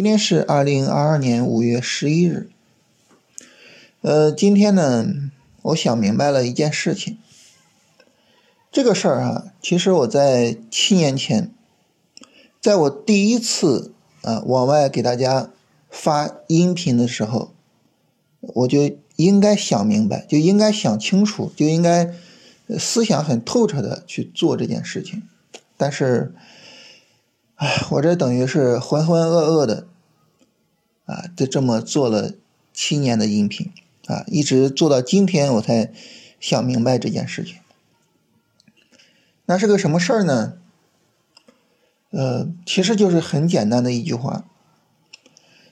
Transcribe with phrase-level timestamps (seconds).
[0.00, 2.48] 今天是二零二二年五月十一日。
[4.00, 5.06] 呃，今天呢，
[5.60, 7.18] 我想明白了一件事情。
[8.72, 11.52] 这个事儿啊，其实我在七年前，
[12.62, 13.92] 在我第一次
[14.22, 15.50] 啊往外给大家
[15.90, 17.52] 发音频的时候，
[18.40, 22.10] 我就应该想明白，就应该想清楚，就应该
[22.78, 25.22] 思想很透彻的去做这件事情。
[25.76, 26.34] 但是。
[27.56, 29.86] 哎，我这等于是浑浑噩噩的，
[31.10, 32.34] 啊，就这么做了
[32.72, 33.72] 七年的音频，
[34.06, 35.92] 啊，一直做到今天，我才
[36.38, 37.56] 想明白这件事情。
[39.46, 40.54] 那是个什么事儿呢？
[42.10, 44.44] 呃，其实就是很简单的一句话。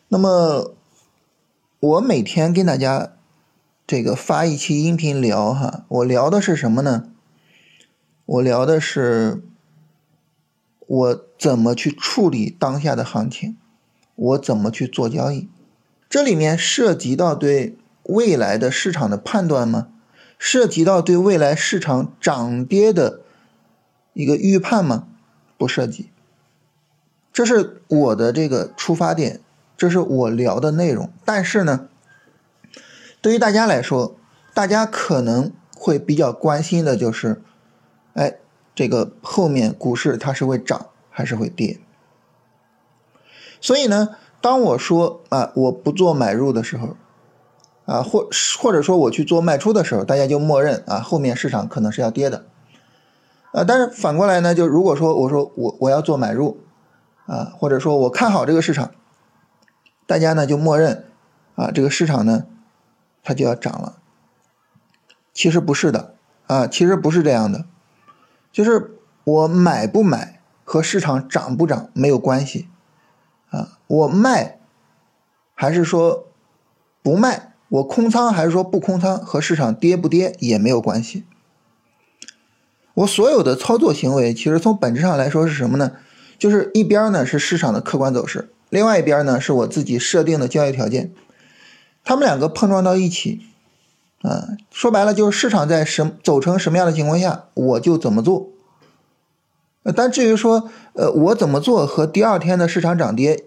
[0.09, 0.74] 那么，
[1.78, 3.12] 我每天跟大家
[3.86, 7.11] 这个发一期音频聊哈，我聊的是什么呢？
[8.27, 9.42] 我聊的是。
[10.89, 13.59] 我怎么去处理当下的行情？
[14.19, 15.48] 我怎么去做交易？
[16.11, 19.88] 这里面涉及到对未来的市场的判断吗？
[20.38, 23.20] 涉及到对未来市场涨跌的
[24.12, 25.06] 一个预判吗？
[25.56, 26.10] 不涉及。
[27.33, 29.41] 这是我的这个出发点，
[29.77, 31.10] 这是我聊的内容。
[31.25, 31.88] 但是呢，
[33.20, 34.16] 对于大家来说，
[34.53, 37.41] 大家可能会比较关心的就是，
[38.14, 38.36] 哎。
[38.75, 41.80] 这个后面股市它是会涨还是会跌？
[43.61, 46.97] 所以呢，当我说啊我不做买入的时候，
[47.87, 48.28] 啊或
[48.61, 52.45] 或者说我去做卖出的时候，大家就默认啊后面市场可能是要跌的，
[53.53, 56.61] 啊但是反过来呢，就如果说我说我我要做买入，
[57.27, 58.92] 啊或者说我看好这个市场，
[60.06, 61.05] 大家呢就默认
[61.55, 62.45] 啊这个市场呢
[63.22, 63.97] 它就要涨了。
[65.34, 66.15] 其实不是的
[66.47, 67.65] 啊，其实不是这样的。
[68.50, 72.66] 就是我买不买和市场涨不涨没有关系，
[73.88, 74.60] 我卖
[75.54, 76.28] 还是说
[77.03, 81.25] 不卖，我空仓还是说不空仓，和市场跌不跌也没有关系。
[82.94, 85.93] 我所有的操作行为，其实从本质上来说是什么呢？
[86.38, 91.12] 就是一边呢是市场的客观走势，另外一边呢是我自己设定的交易条件，
[92.05, 93.43] 他们两个碰撞到一起。
[94.22, 98.49] 啊，说白了就是市场在什走成什么样的情况下，我就怎么做。
[99.94, 103.44] 但至于说，呃，我怎么做和第二天的市场涨跌，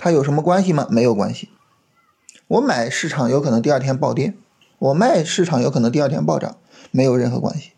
[0.00, 0.88] 它有什么关系吗？
[0.90, 1.50] 没有关系。
[2.48, 4.34] 我买市场有可能第二天暴跌，
[4.78, 6.56] 我卖市场有可能第二天暴涨，
[6.90, 7.72] 没有任何关系。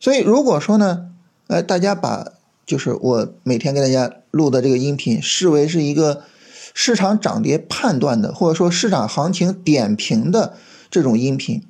[0.00, 1.12] 所以如果说呢，
[1.48, 2.32] 呃，大家把
[2.64, 6.22] 就是我每天给大家录的这个音频视为是一个。
[6.74, 10.56] 市场涨跌判断的，或者说市场行情点评的
[10.90, 11.62] 这种音频，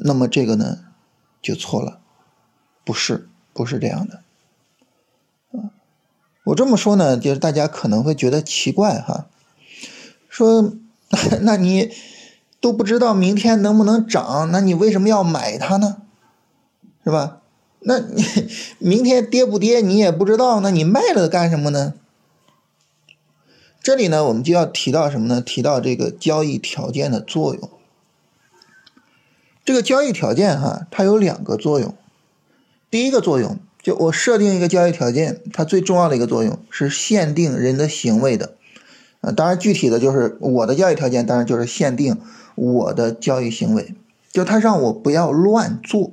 [0.00, 0.80] 那么这个呢
[1.40, 1.98] 就错了，
[2.84, 4.20] 不是，不是这样的。
[6.44, 9.26] 我这么说呢，就是大家可能会觉得奇怪哈，
[10.28, 10.74] 说
[11.42, 11.90] 那你
[12.60, 15.98] 都不知道明天能不能涨，那你为什么要买它呢？
[17.04, 17.40] 是吧？
[17.80, 18.24] 那你
[18.78, 21.94] 明天跌不跌你也不知道，那你卖了干什么呢？
[23.82, 25.42] 这里呢，我们就要提到什么呢？
[25.42, 27.68] 提到这个交易条件的作用。
[29.64, 31.94] 这个交易条件哈，它有两个作用。
[32.90, 38.54] 第一个作用，就我设定一个交易条件，它最重要的一个作用是限定人的行为的。
[39.20, 42.20] 啊，当然具体的就是我的交易条件，当然就是限定
[42.56, 43.94] 我的交易行为，
[44.32, 46.10] 就它让我不要乱做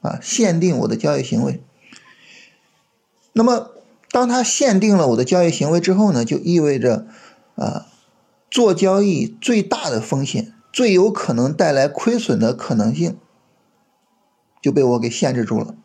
[0.00, 1.62] 啊，限定我的交易行为。
[3.34, 3.70] 那么。
[4.12, 7.06] 当它限定了我的交易行为之后呢，就意味着，
[7.54, 7.86] 啊，
[8.50, 13.16] 做交易最大的风险、最有可能带来亏损的可能性
[14.60, 15.76] 就被我给限制住了。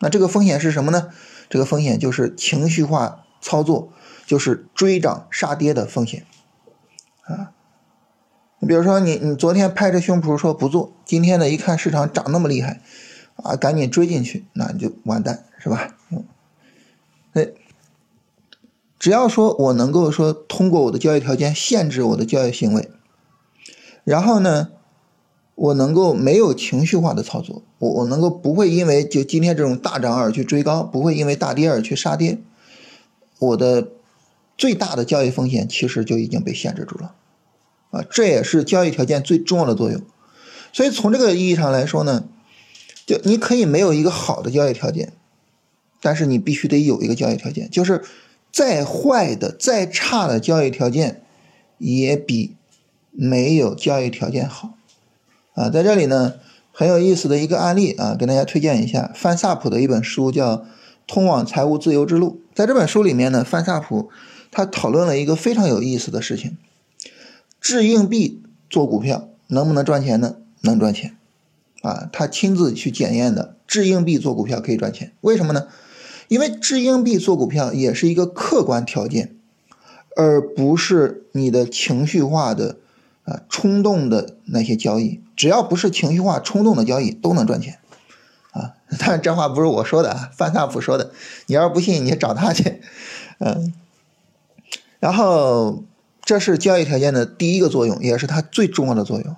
[0.00, 1.10] 那这个风险是什么呢？
[1.48, 3.92] 这个风险就是情绪化操作，
[4.26, 6.24] 就是追涨杀跌的风险。
[7.22, 7.52] 啊，
[8.58, 12.80] 你比如说你你昨天拍着胸脯说不做，今天呢一看市场涨那么厉害，
[13.36, 15.96] 啊，赶紧追进去，那你就完蛋，是吧？
[16.10, 16.24] 嗯，
[17.32, 17.48] 哎。
[18.96, 22.90] 只要说我能够说通过我的交易条件限制我的交易行为，
[24.02, 24.70] 然后呢，
[25.54, 32.38] 我能够没有情绪化的操作，我我能够不会因为就今天这种大涨而去追高，不会因为大跌而去杀跌，
[33.38, 33.88] 我的
[34.56, 37.14] 最大的交易风险其实就已经被限制住了，
[37.90, 40.00] 啊，这也是交易条件最重要的作用。
[40.72, 42.24] 所以从这个意义上来说呢，
[43.06, 45.12] 就你可以没有一个好的交易条件，
[46.00, 48.02] 但是你必须得有一个交易条件，就是。
[48.56, 51.24] 再坏的、再差的交易条件，
[51.78, 52.54] 也比
[53.10, 54.73] 没有交易条件好
[55.54, 55.70] 啊！
[55.70, 56.34] 在这里呢，
[56.72, 60.56] 很有意思的一个案例啊，跟大家推荐一下范萨普的一本书，叫
[61.06, 62.40] 《通往财务自由之路》。
[62.56, 64.10] 在这本书里面呢，范萨普
[64.50, 66.56] 他讨论了一个非常有意思的事情：
[67.60, 70.36] 掷硬币做股票能不能赚钱呢？
[70.62, 71.16] 能赚钱，
[71.82, 75.12] 啊，他亲自去检验的，掷硬币做股票可以赚钱。
[75.20, 75.68] 为什么呢？
[76.28, 79.36] 因为掷硬币做股票也是一个客观条件，
[80.16, 82.78] 而不是你的情绪化的
[83.24, 85.20] 啊冲动的那些交易。
[85.36, 87.78] 只要不是情绪化冲动的交易，都能赚钱。
[88.52, 91.10] 啊，当然这话不是我说的啊，范萨普说的。
[91.46, 92.80] 你要是不信，你找他去。
[93.38, 93.74] 嗯，
[95.00, 95.82] 然后
[96.22, 99.34] 这是交易条件的第一个作用，也是它最重要的作用。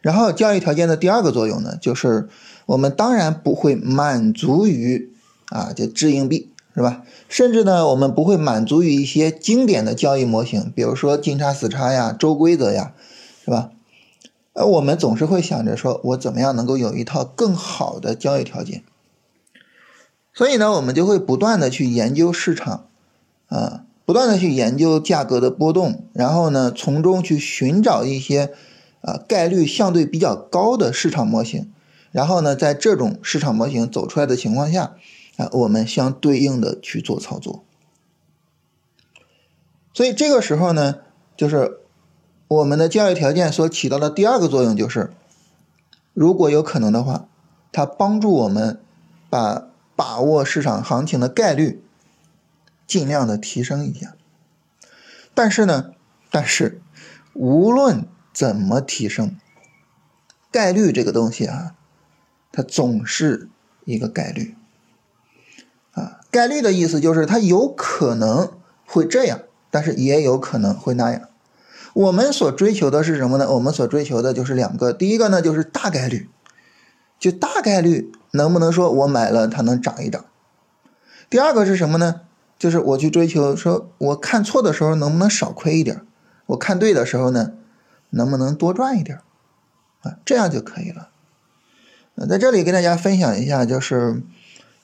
[0.00, 2.30] 然后交易条件的第二个作用呢，就是
[2.64, 5.12] 我们当然不会满足于
[5.50, 7.02] 啊，就掷硬币是吧？
[7.28, 12.94] 甚至呢，我们不会满足于一些经典的交易模型，比如说金叉死叉呀、周规则呀，
[13.44, 13.70] 是吧？
[14.52, 18.82] 呃，我们总是会想着说，我怎么样能够有一套更好的交易条件？
[20.32, 22.86] 所以呢，我们就会不断的去研究市场，
[23.48, 28.52] 啊，不断的去研究价格的波动，然后呢，从中去寻找一些。
[29.02, 31.72] 啊，概率相对比较高的市场模型，
[32.12, 34.94] 然后呢，在这种市场模型走出来的情况下，
[35.38, 37.64] 啊，我们相对应的去做操作。
[39.94, 40.96] 所以这个时候呢，
[41.34, 41.78] 就是
[42.50, 45.12] 我们的教育条件所起到的第二个作用，就是
[46.14, 47.28] 如果有可能的话，
[47.70, 48.80] 它帮助我们
[49.30, 51.80] 把把握市场行情的概率
[52.88, 54.16] 尽量的提升一下。
[55.32, 55.92] 但是呢，
[56.28, 56.82] 但是
[57.34, 59.36] 无论怎么提升
[60.50, 61.76] 概率这个东西啊？
[62.50, 63.48] 它总是
[63.84, 64.56] 一个概率
[65.92, 66.18] 啊。
[66.32, 68.52] 概率的意思就是它有可能
[68.84, 71.29] 会这样，但是也有可能会那样。
[71.94, 73.50] 我们所追求的是什么呢？
[73.52, 74.92] 我们所追求的就是两个。
[74.92, 76.28] 第一个呢，就是大概率，
[77.18, 80.24] 就大概率能不能说我买了它能涨一涨？
[81.28, 82.22] 第二个是什么呢？
[82.58, 86.02] 就是我去追求说我看错的时候能不能少亏一点？
[86.46, 87.52] 我看对的时候呢？
[88.10, 89.20] 能不能多赚一点
[90.02, 90.18] 啊？
[90.24, 91.10] 这样就可以了。
[92.28, 94.22] 在这里跟大家分享一下，就是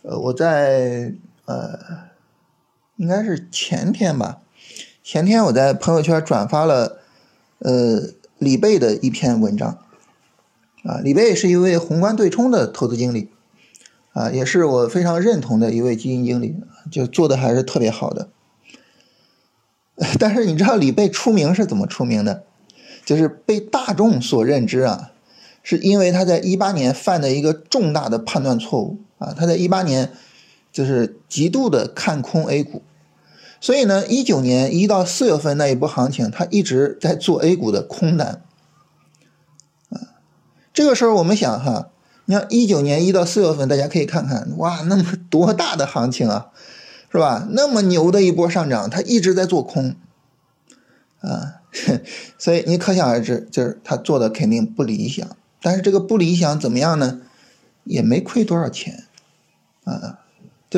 [0.02, 1.12] 呃，我在
[1.44, 1.78] 呃，
[2.94, 4.38] 应该是前天吧，
[5.08, 6.98] 前天我在朋友圈转发了
[7.60, 9.78] 呃李贝的一篇文章
[10.82, 10.98] 啊。
[11.00, 13.30] 李贝是一位宏观对冲的投资经理
[14.14, 16.56] 啊，也是我非常认同的一位基金经理，
[16.90, 18.30] 就做的还是特别好的。
[20.18, 22.42] 但是你知道李贝出名是怎么出名的？
[23.04, 25.12] 就是被大众所认知啊，
[25.62, 30.10] 是因为他在一八年犯的一个重大的判断错误啊，他在一八年
[30.72, 32.82] 就是极度的看空 A 股，
[33.60, 38.42] 所以呢，一九年一到四月份那一波行情，他一直在做 A 股的空单
[39.90, 40.00] 啊。
[40.72, 41.90] 这个时候我们想哈，
[42.26, 46.50] 你看一九年一到四月份，大家可以看看，哇，那么多大的行情啊，
[47.10, 47.48] 是吧？
[47.50, 49.96] 那么牛的一波上涨，他一直在做空
[51.20, 51.62] 啊。
[52.38, 55.28] 所以你可想而知，就是他做的肯定不理想。
[55.60, 57.20] 但是这个不理想怎么样呢？
[57.84, 59.04] 也没亏多少钱，
[59.84, 60.15] 啊，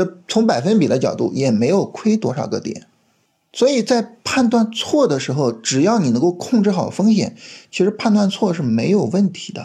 [0.05, 2.87] 就从百分比的角度也没有亏多少个点。
[3.53, 7.35] 所以在判断错的时候，只要你能够控制好风险，
[7.71, 9.63] 其实判断错是没有问题的，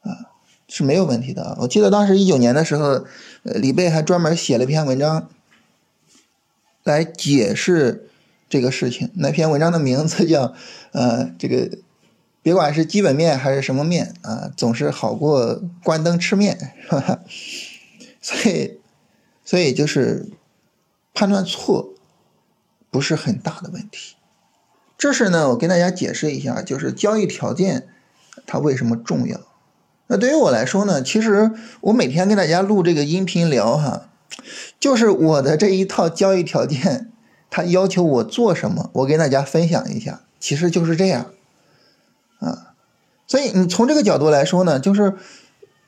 [0.00, 0.30] 啊，
[0.68, 1.56] 是没有问题的。
[1.60, 3.04] 我记得当时一九年的时候，
[3.44, 5.28] 呃，李贝还专门写了一篇文章
[6.84, 8.02] 来解释。
[8.48, 10.54] 这个事情，那篇文章的名字叫，
[10.92, 11.78] 呃，这个
[12.42, 17.22] 别管是基本面还是什么面啊，总是好过关灯吃面，是吧？
[18.22, 18.78] 所以，
[19.46, 20.26] 所以就是
[21.14, 21.94] 判断错
[22.90, 24.16] 不是很大的问题。
[24.98, 27.88] 这是呢，我跟大家解释一下，就是交易条件
[28.46, 29.40] 它为什么重要。
[30.08, 31.50] 那对于我来说呢，其实
[31.80, 34.10] 我每天跟大家录这个音频聊哈，
[34.78, 37.10] 就是我的这一套交易条件。
[37.48, 41.30] 它要求我做什么，我跟大家分享一下，其实就是这样，
[42.40, 42.74] 啊，
[43.26, 45.14] 所以你从这个角度来说呢，就是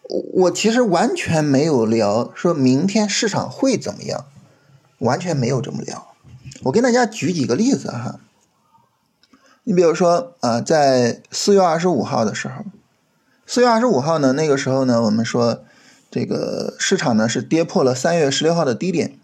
[0.09, 4.25] 我其实完全没有聊说明天市场会怎么样，
[4.99, 6.09] 完全没有这么聊。
[6.63, 8.19] 我跟大家举几个例子哈，
[9.65, 12.65] 你比如说啊，在四月二十五号的时候，
[13.47, 15.63] 四月二十五号呢，那个时候呢，我们说
[16.11, 19.19] 这个市场呢是跌破了三月十六号的低点。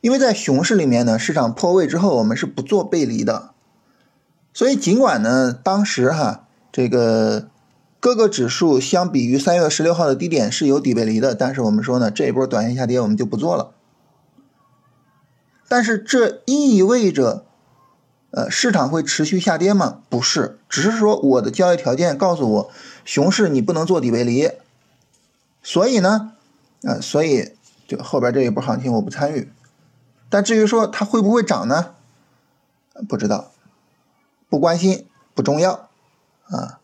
[0.00, 3.50] 因为在熊市里面呢，市场破位之后，我们是不做背离的，
[4.52, 7.48] 所以尽管呢，当时哈这个
[8.00, 13.72] 各个指数相比于三月十六号的低点是有底背离的，但是我们说呢，这一波短线下跌我们就不做了。
[15.66, 17.44] 但是这意味着，
[18.30, 20.00] 呃，市场会持续下跌吗？
[20.08, 22.70] 不是，只是说我的交易条件告诉我，
[23.04, 24.50] 熊市你不能做底背离，
[25.62, 26.32] 所以呢，
[26.84, 27.52] 呃，所以
[27.86, 29.50] 就后边这一波行情我不参与。
[30.30, 31.94] 但至于说它会不会涨呢？
[33.08, 33.50] 不知道，
[34.48, 35.88] 不关心，不重要
[36.46, 36.78] 啊。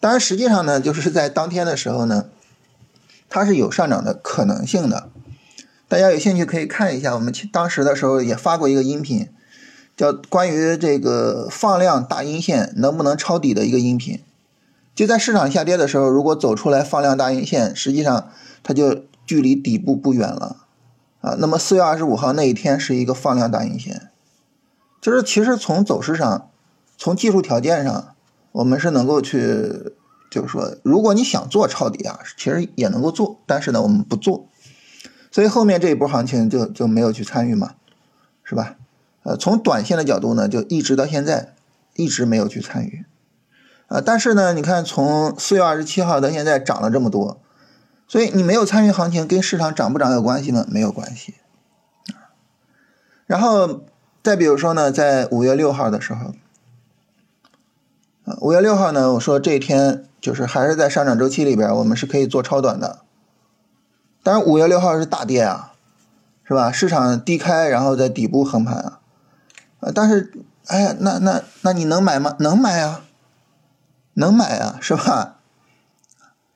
[0.00, 2.26] 当然，实际上呢，就是在当天的时候呢，
[3.28, 5.08] 它是有上涨的可能性的。
[5.88, 9.28] 大家有兴趣可以看一下，我们当时的时候也发过一个音频，
[9.96, 14.22] 叫关于这个放量大阴线能不能抄底的一个音频。
[14.94, 18.30] 就在市场下跌的时候，如果走出来放量大阴线，实际上
[18.62, 20.56] 它就距离底部不远了
[21.20, 21.36] 啊。
[21.38, 24.10] 那么四月二十五号那一天是一个放量大阴线，
[25.00, 26.50] 就是其实从走势上，
[26.96, 28.14] 从技术条件上，
[28.52, 29.92] 我们是能够去，
[30.30, 34.48] 就是说，如果你想做抄底啊，其实也能够做，但是呢，我们不做。
[35.30, 37.74] 所以后面这一波行情就就没有去参与嘛，
[38.42, 38.76] 是吧？
[39.24, 41.54] 呃，从短线的角度呢，就一直到现在
[41.96, 43.04] 一直没有去参与，
[43.88, 47.38] 啊，但是呢，你看从四月二十七号到现在涨了这么多，
[48.06, 50.64] 所以你没有参与行情，跟市场涨不涨有关系吗？
[50.70, 51.34] 没有关系。
[53.26, 53.82] 然后
[54.22, 56.32] 再比如说呢，在五月六号的时候，
[58.40, 63.00] 五月六号呢，我说这一天就是还是在上涨周期里边，我们是可以做超短的。
[64.22, 65.72] 当然，五月六号是大跌啊，
[66.44, 66.70] 是吧？
[66.72, 69.00] 市场低开，然后在底部横盘啊，
[69.80, 70.32] 啊，但是，
[70.66, 72.36] 哎呀，那那那你能买吗？
[72.40, 73.02] 能买啊，
[74.14, 75.36] 能买啊，是吧？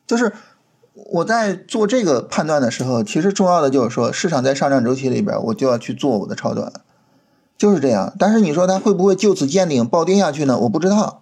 [0.06, 0.32] 就是
[0.92, 6.72] 我在做这个判断的时候，其实重要的就是说，市场在上涨周期里边，我就要去做我的超短，
[7.56, 8.12] 就是这样。
[8.18, 10.58] 但是你说它会不会就此见顶暴跌下去呢？
[10.58, 11.21] 我不知道，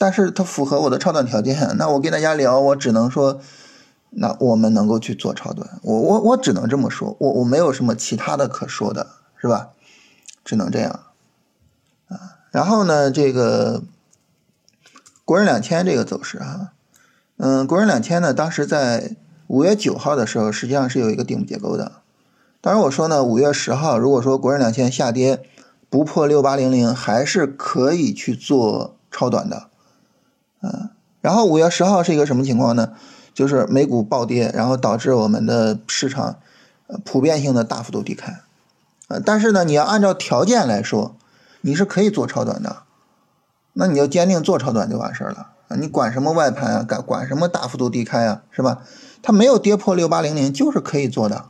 [0.00, 1.54] 但是它符合我的超短条件。
[1.76, 3.40] 那我跟大家聊，我只能说。
[4.12, 9.06] 那我们能够去做超短，我我我只能这么说，我我没有什么其他的可说的，
[9.40, 9.68] 是吧？
[10.44, 11.02] 只能这样
[12.08, 12.42] 啊。
[12.50, 13.84] 然后呢，这个
[15.24, 16.72] 国人两千这个走势啊，
[17.36, 19.14] 嗯，国人两千呢，当时在
[19.46, 21.92] 五月九号的时候，实际上是有一个顶部结构的。
[22.60, 25.40] 当然我说呢，五月十号，如果说国人两千下跌
[25.88, 29.68] 不破六八零零，还是可以去做超短的，
[30.62, 30.90] 嗯。
[31.20, 32.92] 然后五月十号是一个什么情况呢？
[33.32, 36.36] 就是美股暴跌，然后导致我们的市场
[37.04, 38.40] 普遍性的大幅度低开，
[39.08, 41.14] 呃，但是呢，你要按照条件来说，
[41.60, 42.82] 你是可以做超短的，
[43.74, 45.52] 那你要坚定做超短就完事儿了！
[45.78, 48.82] 你管什么外盘啊，管管什么大幅度低开啊，是吧？
[49.22, 51.44] 它没有跌破六八零零，就是可以做的。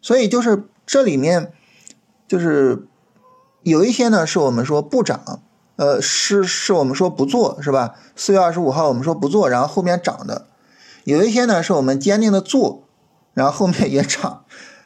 [0.00, 1.52] 所以就是这里面
[2.28, 2.86] 就是
[3.62, 5.42] 有一些呢，是我们说不涨。
[5.78, 7.94] 呃，是是我们说不做是吧？
[8.16, 10.48] 四月二十五号我们说不做，然后后面涨的，
[11.04, 12.82] 有一些呢是我们坚定的做，
[13.32, 14.44] 然后后面也涨，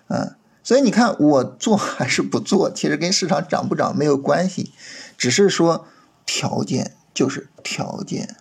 [0.08, 4.74] 嗯，所以你看我做还是不做，其实跟市场涨不涨没有关系，
[5.16, 5.86] 只是说
[6.26, 8.36] 条件就是条件，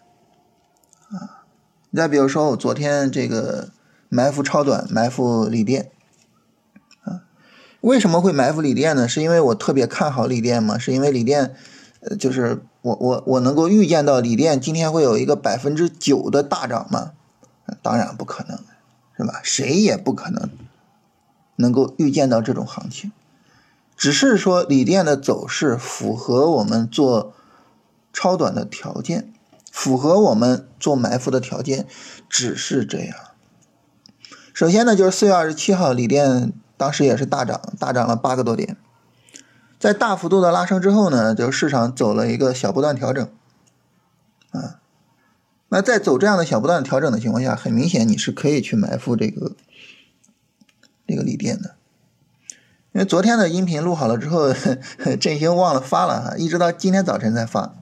[1.10, 1.48] 啊，
[1.96, 3.70] 再比如说我昨天这个
[4.10, 5.90] 埋伏超短，埋伏锂电，
[7.06, 7.24] 啊，
[7.80, 9.08] 为什么会埋伏锂电呢？
[9.08, 10.78] 是因为我特别看好锂电吗？
[10.78, 11.56] 是因为锂电。
[12.02, 17.14] 呃，就是我我我能够预见到锂电今天会有一个百分之九的大涨吗？
[17.82, 18.60] 当然不可能，
[19.16, 19.40] 是吧？
[19.44, 20.50] 谁也不可能
[21.56, 23.12] 能够预见到这种行情，
[23.96, 27.34] 只是说锂电的走势符合我们做
[28.12, 29.32] 超短的条件，
[29.72, 31.88] 符合我们做埋伏的条件，
[32.28, 33.16] 只是这样。
[34.54, 38.76] 首先呢，就是四月二十七号，锂电当时也是大涨，大涨了八个多点。
[39.82, 43.28] 在大幅度的拉升之后呢，就市场走了一个小波段调整，
[44.52, 44.78] 啊，
[45.70, 49.54] 那在走这样的小波段调整的情况下，很明显你是可以去埋伏这个
[51.08, 51.74] 这个锂电的，
[52.92, 54.54] 因为昨天的音频录好了之后，
[55.20, 57.74] 振兴忘了发了哈，一直到今天早晨才发。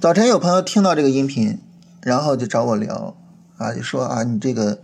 [0.00, 1.58] 早晨有朋友听到这个音频，
[2.02, 3.16] 然后就找我聊，
[3.56, 4.80] 啊，就说啊，你这个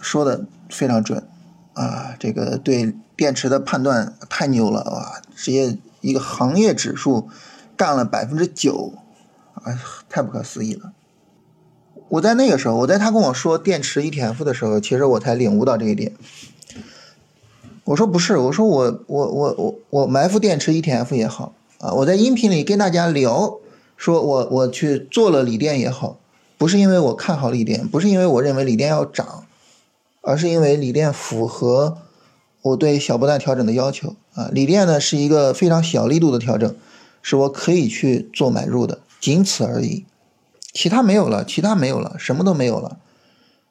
[0.00, 1.26] 说的非常准，
[1.72, 2.94] 啊，这个对。
[3.20, 5.20] 电池的判断太牛了哇！
[5.36, 7.28] 直接一个行业指数
[7.76, 8.94] 干了百分之九，
[9.62, 9.76] 哎，
[10.08, 10.92] 太不可思议了。
[12.08, 16.14] 我在那个时候，我在他跟我说电池 ETF 的时候，其实我才领悟到这一点。
[17.84, 23.58] 我说不是，我说我我我我我埋伏电池 ETF 也好啊，我在音频里跟大家聊，
[23.98, 26.16] 说我我去做了锂电也好，
[26.56, 29.44] 不是因为我看好锂电，不是因为我认为锂电要涨，
[30.22, 31.98] 而是因为锂电符合。
[32.62, 36.74] 我对小波段调整的要求啊，锂电呢是一个非常小力度的调整，
[37.22, 40.04] 是我可以去做买入的，仅此而已，
[40.72, 42.98] 其他没有了，其他没有了，什么都没有了，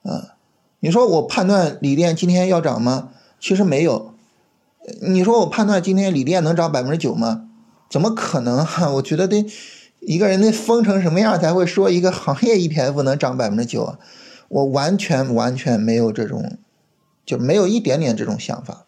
[0.03, 0.35] 啊，
[0.79, 3.09] 你说我判断锂电今天要涨吗？
[3.39, 4.13] 其实没有，
[5.01, 7.45] 你说我判断今天锂电能涨百分之九吗？
[7.89, 8.89] 怎么可能哈？
[8.93, 9.45] 我觉得得
[9.99, 13.99] 一个人得疯成什么样才会说一个行业 ETF 能涨百分之九啊？
[14.47, 16.57] 我完全完全没有这种。
[17.29, 18.87] 就没有一点点这种想法。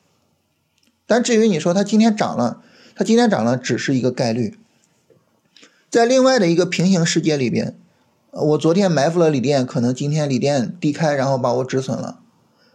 [1.05, 2.63] 但至于你说它今天涨了，
[2.95, 4.57] 它今天涨了只是一个概率，
[5.91, 7.77] 在另外的一个平行世界里边，
[8.31, 12.17] 我昨天埋伏了锂电，可能今天锂电低开，然后把我止损了，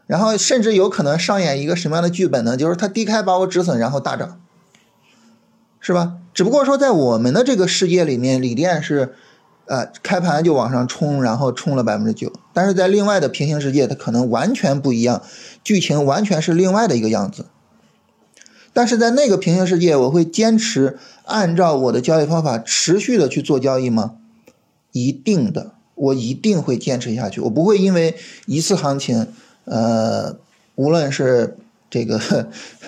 [0.07, 2.57] 然后甚至有可能上演一个什么样的剧本呢？
[2.57, 4.41] 就是它低开把我止损，然后大涨，
[5.81, 6.19] 是吧？
[6.33, 9.17] 只不过说在我们的这个世界里面，锂电是。
[9.67, 15.23] 呃，开盘就往上冲，然后冲了百分之九，但是在另外的平行世界，它可能完全不一样，
[15.65, 17.47] 剧情完全是另外的一个样子。
[18.73, 24.17] 但是在那个平行世界，我会坚持按照我的交易方法持续的去做交易吗？
[24.93, 28.15] 一定的，我一定会坚持下去，我不会因为
[28.47, 29.27] 一次行情，
[29.65, 30.37] 呃，
[30.75, 31.57] 无论是
[31.91, 32.21] 这个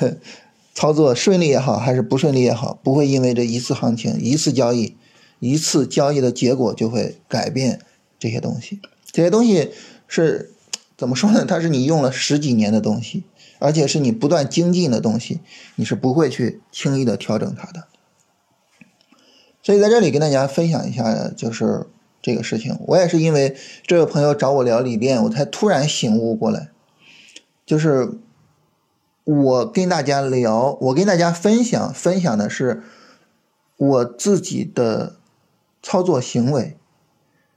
[0.75, 4.95] 操作顺利也好，还是不顺利也好，不会因为这一次行情、一次交易。
[5.41, 7.81] 一次交易的结果就会改变
[8.19, 8.81] 这些东西，
[9.13, 9.71] 这些东西
[10.09, 10.53] 是
[10.97, 11.45] 怎么说呢？
[11.47, 13.23] 它是你用了十几年的东西，
[13.61, 15.41] 而且是你不断精进的东西，
[15.77, 17.87] 你是不会去轻易的调整它的。
[19.63, 21.87] 所以在这里跟大家分享一下，就是
[22.21, 22.77] 这个事情。
[22.89, 26.71] 我也是因为这位朋友找我聊锂电，我才突然醒悟过来，
[27.65, 28.19] 就是
[29.23, 32.83] 我跟大家聊，我跟大家分享分享的是
[33.77, 35.18] 我自己的。
[35.89, 36.77] 操作行为，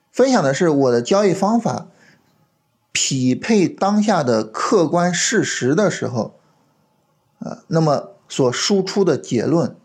[0.09, 1.87] 分享的是我的交易方法，
[2.93, 6.35] 匹配当下的客观事实的时候，
[7.39, 9.75] 啊，那么所输出的结论，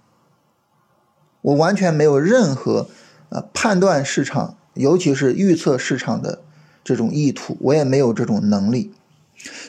[1.40, 2.86] 我完全没有任何
[3.30, 6.44] 啊判断市场，尤其是预测市场的
[6.84, 8.94] 这种意图，我也没有这种能力。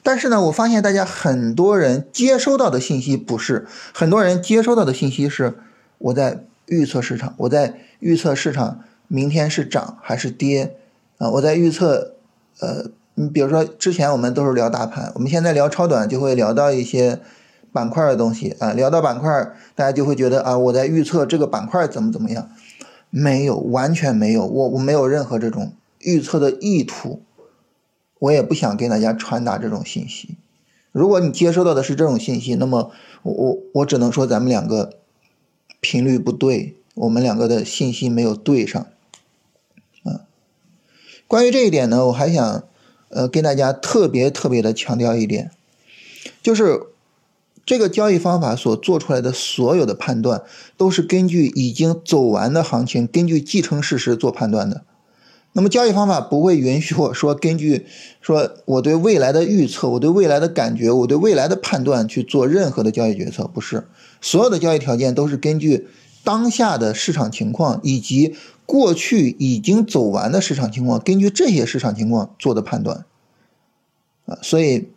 [0.03, 5.57] 但是呢，我发现大家很多人接收到的信息不是，很多人接收到的信息是
[5.97, 6.43] 我在。
[6.67, 10.75] 预测市场，我在预测市场明天是涨还是跌
[11.17, 11.29] 啊？
[11.31, 12.15] 我在预测，
[12.59, 17.21] 呃，你比如说之前我们都是聊大盘，我们现在聊超短就会聊到一些
[17.71, 19.29] 板块的东西啊，聊到板块，
[19.75, 22.49] 大家就会觉得啊，我在预测这个板块怎么怎么样？
[23.09, 27.21] 没有，完全没有，我我没有任何这种预测的意图，
[28.19, 30.35] 我也不想给大家传达这种信息。
[30.91, 32.91] 如果你接收到的是这种信息，那么
[33.23, 34.91] 我我我只能说咱们两个。
[35.89, 38.87] 频率不对，我们两个的信息没有对上，
[40.03, 40.27] 啊，
[41.27, 42.63] 关于这一点呢，我还想
[43.07, 45.49] 呃跟大家特别特别的强调一点，
[46.43, 46.81] 就是
[47.65, 50.43] 这个交易方法所做出来的所有的判断，
[50.75, 54.83] 都是根据已经走完的行情，根据既成事实做判断的。
[55.53, 57.85] 那么交易方法不会允许我说根据
[58.21, 63.87] 说我对未来的预测，我对未来的感觉，我对未来的判断去做任何的交易决策，不是
[64.21, 65.87] 所有的交易条件都是根据
[66.23, 73.05] 当下的市场情况以及过去已经走完的市场情况，根据这些市场情况做的判断
[74.25, 74.89] 啊，所以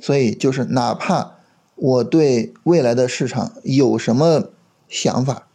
[0.00, 1.36] 所以就是哪怕
[1.76, 4.50] 我对未来的市场有什么
[4.88, 5.46] 想法，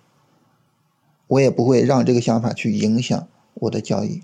[1.27, 3.27] 我也不会让这个想法去影响。
[3.55, 4.23] 我的交易，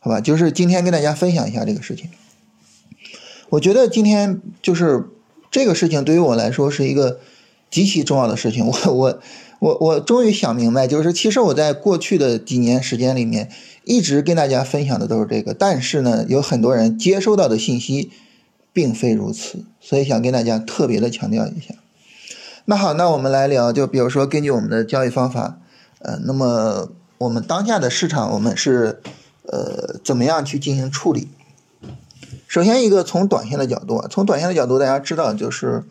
[0.00, 2.10] 好吧，就是今天跟大家分享一下这个事情。
[3.50, 5.08] 我觉得今天就是
[5.52, 7.20] 这个事情对于我来说是一个
[7.70, 8.66] 极其重要的事情。
[8.66, 9.20] 我我
[9.60, 13.48] 我我终于想明白，就是其实我在过去的几年时间里面
[13.84, 18.10] 一直跟大家分享的都是这个，但是呢，有很多人接收到的信息
[18.72, 21.76] 并非如此，所以想跟大家特别的强调一下。
[22.64, 25.60] 那好，那我们来聊，就比如说根据我们的交易方法，
[26.00, 26.90] 呃，那么。
[27.18, 29.00] 我们当下的市场，我们是
[29.44, 31.28] 呃怎么样去进行处理？
[32.52, 35.84] 首先，一个从短线的角度，从短线的角度，大家知道，就是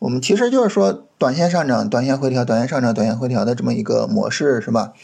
[0.00, 4.94] 我们其实就是说，短线上涨、短线回调、短线上涨、短线回调的这么一个模式，是吧？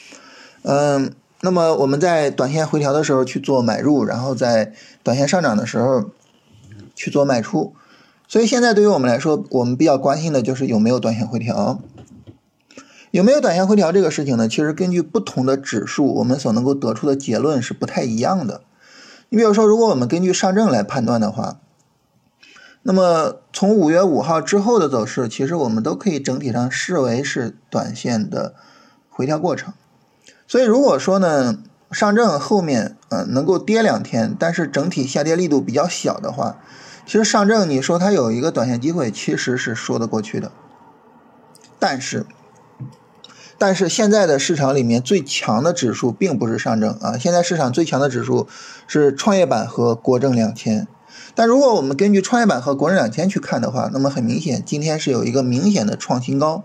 [0.63, 4.73] 嗯，那么我们在短线回调的时候去做买入，然后在
[5.05, 6.11] 短线上涨的时候
[6.97, 7.75] 去做卖出。
[8.27, 11.79] 所以现在对于我们来说，我们比较关心的就是有没有短线回调。
[13.13, 14.49] 有没有短线回调这个事情呢？
[14.49, 18.63] 其实根据不同的指数，我们所能够得出的结论是不太一样的。
[19.35, 21.59] 你比如说，如果我们根据上证来判断的话，
[22.83, 28.55] 那么从五月五号之后的走势，其实我们都可以整体上视为是短线的
[29.11, 29.75] 回调过程。
[30.47, 31.59] 所以如果说呢，
[31.91, 36.61] 上证后面嗯能够跌两天，但是整体下跌力度比较小的话，
[37.05, 40.53] 其实上证你说它有一个短线机会，其实是说得过去的。
[41.81, 42.25] 但是。
[43.67, 48.47] 但是现在的市场里面最强的指数并不是上证啊，现在市场最强的指数
[48.87, 50.87] 是创业板和国证两千。
[51.35, 56.63] 但如果我们根据创业板和国证两千去看的话，那么很明显今天是有一个明显的创新高。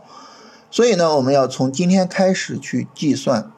[0.69, 3.49] 所以呢，我们要从今天开始去计算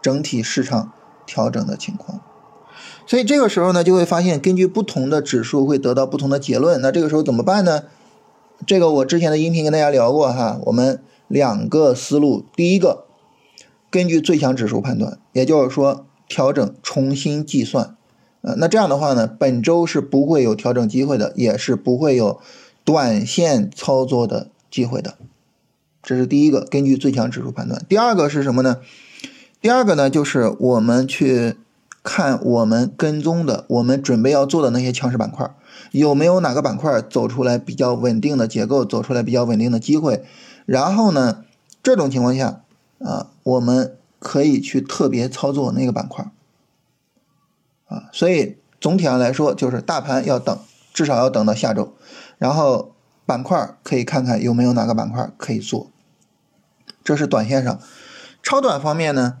[0.00, 0.90] 整体市场
[1.26, 2.22] 调整的情况。
[3.06, 6.80] 所以这个时候呢，就会发现根据不同的指数会得到不同的结论。
[6.80, 7.82] 那这个时候怎么办呢？
[8.66, 13.04] 这个我之前的音频跟大家聊过哈，我们两个思路，第一个，
[13.90, 17.94] 根据最强指数判断，也就是说调整重新计算，
[18.40, 22.40] 呃，那这样的话呢，本周是不会有调整机会的，也是不会有
[22.84, 25.14] 短线操作的机会的，
[26.02, 27.84] 这是第一个，根据最强指数判断。
[27.88, 28.78] 第二个是什么呢？
[29.60, 31.56] 第二个呢，就是我们去
[32.02, 35.50] 看我们跟踪的，我们准备要做的那些强势板块。
[35.92, 40.22] 有没有哪个板块走出来比较稳定的结构，走出来比较稳定的机会？
[40.68, 41.46] 然后呢，
[41.82, 42.60] 这种情况下
[42.98, 46.30] 啊，我们可以去特别操作那个板块
[47.86, 48.10] 啊。
[48.12, 50.58] 所以总体上来说，就是大盘要等，
[50.92, 51.94] 至少要等到下周，
[52.36, 52.92] 然后
[53.24, 55.90] 板块可以看看有没有哪个板块可以做。
[57.02, 57.80] 这是短线上，
[58.42, 59.38] 超短方面呢？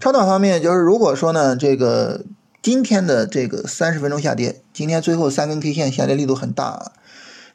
[0.00, 2.24] 超短方面就是如果说呢，这个。
[2.64, 6.92] 今天的这个三十分钟下跌，今天最后三根 K 线下跌力度很大啊。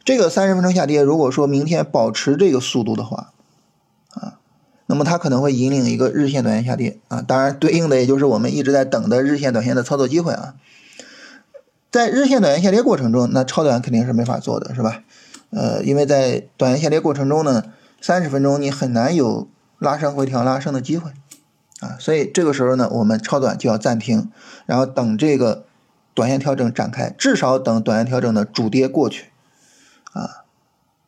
[0.09, 3.31] 这个三十分钟下跌，如果说明天保持这个速度的话，
[4.15, 4.39] 啊，
[4.87, 7.21] 那么它可能会引领一个日线短线下跌啊。
[7.21, 10.55] 当然，对应的也就是我们一直在等的日线短线的操作机会啊。
[11.91, 15.03] 在日线短线下跌过程中，那超短肯定是没法做的，是吧？
[15.51, 17.65] 呃，因为在短线下跌过程中呢，
[18.01, 21.11] 三十分钟你很难有拉升回调拉升的机会。
[21.81, 24.31] 啊，所以这个时候呢，我们超短就要暂停，
[24.65, 25.65] 然后等这个
[26.15, 29.28] 短线调整展开，至少等短线调整的主跌过去，
[30.13, 30.45] 啊，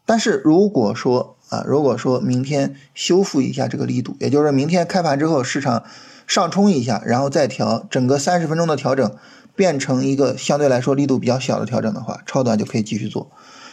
[0.06, 5.84] 但是如果说啊，如果说明天修复一下这个力度，也就是明天开盘之后市场
[6.28, 9.16] 上冲一下，然后再调，整个三十分钟的调整
[9.56, 13.30] 变成一个相对来说力度比较小的调整的话，超短就可以继续做。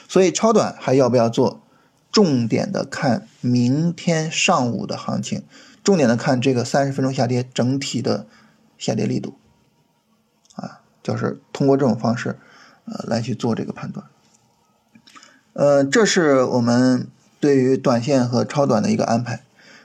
[0.09, 1.61] 所以超短还要不要做？
[2.11, 5.45] 重点的看明天上午的行情。
[5.85, 8.27] 重点的看这个三十分钟下跌整体的
[8.77, 9.39] 下跌力度，
[10.55, 12.39] 啊，就是通过这种方式，
[12.87, 14.07] 呃，来去做这个判断。
[15.59, 17.09] 呃，这是我们
[17.41, 19.43] 对于短线和超短的一个安排，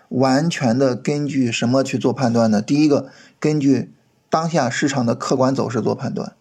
[0.09, 2.61] 完全的根据什么去做判断呢？
[2.61, 3.07] 第一个，
[3.39, 3.91] 根据
[4.29, 6.33] 当下市场的客观走势做判断，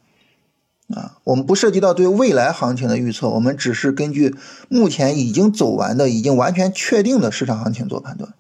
[0.95, 4.37] 啊，我们不涉及到对未来行情的预测，我们只是根据
[4.69, 8.35] 目前已经走完的、已经完全确定的市场行情做判断。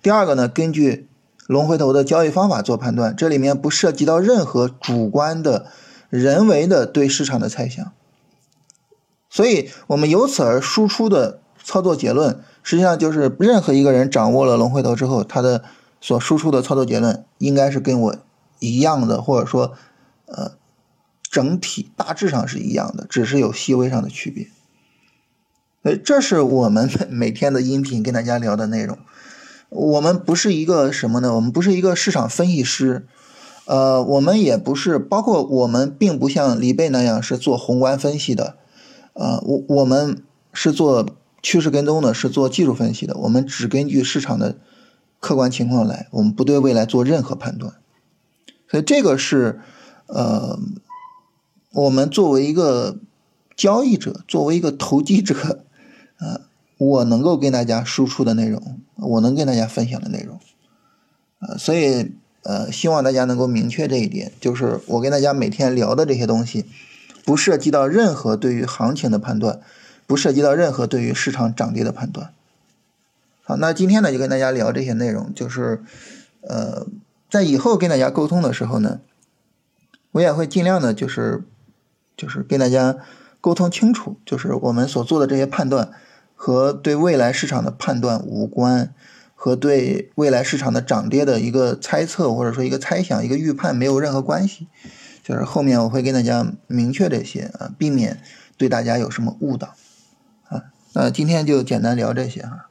[0.00, 1.06] 第二个呢，根据
[1.48, 5.66] 龙回头的交易方法做判断，这里面不涉及到任何主观的、
[6.08, 7.92] 人为的对市场的猜想，
[9.30, 15.62] 所以我们由此而输出的操作结论，实际上就是任何一个人掌握了龙回头之后，他的
[16.00, 18.16] 所输出的操作结论应该是跟我
[18.58, 19.72] 一样的，或者说，
[20.26, 20.52] 呃，
[21.30, 24.48] 整体大致上是一样的，只是有细微上的区别。
[25.82, 28.98] 所以这是我们每天的音频跟大家聊的内容。
[29.70, 31.34] 我们不是一个什么呢？
[31.36, 33.06] 我们不是一个市场分析师，
[33.66, 38.56] 呃，我们也不是，包括我们并不像李贝那样是做宏观分析的，
[39.20, 40.22] 呃，我我们
[40.54, 41.06] 是做
[41.42, 43.14] 趋势跟踪的，是做技术分析的。
[43.18, 44.56] 我们只根据市场的
[45.20, 47.74] 客观情况来，我们不对未来做任何判断。
[48.70, 49.60] 所以这个是，
[50.06, 50.58] 呃，
[51.72, 52.98] 我们作为一个
[53.54, 55.64] 交易者，作为一个投机者，
[56.16, 56.40] 啊。
[56.80, 60.40] 我能够跟大家输出的内容，我能跟大家分享的内容，
[61.40, 66.64] 呃，所以呃，希望大家能够明确这一点，就是我跟大家每天聊的这些东西，
[67.30, 69.60] 不涉及到任何对于行情的判断，
[70.04, 72.32] 不涉及到任何对于市场涨跌的判断。
[73.44, 75.80] 好，那今天呢就跟大家聊这些内容，就是
[76.40, 76.88] 呃，
[77.30, 78.98] 在以后跟大家沟通的时候呢，
[80.10, 81.44] 我也会尽量的，就是
[82.16, 82.96] 就是跟大家
[83.40, 85.92] 沟通清楚，就是我们所做的这些判断。
[86.34, 88.92] 和对未来市场的判断无关，
[89.36, 94.66] 和对未来市场的涨跌的一个猜测或者说一个猜想、一个预判没有任何关系。
[95.30, 98.20] 就是后面我会跟大家明确这些啊，避免
[98.56, 99.76] 对大家有什么误导
[100.48, 100.64] 啊。
[100.92, 102.69] 那今天就简单聊这些哈。